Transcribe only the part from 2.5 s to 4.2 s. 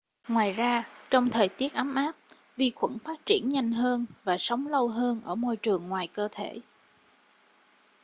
vi khuẩn phát triển nhanh hơn